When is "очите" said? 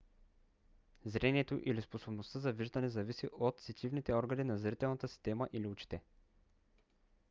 5.67-6.01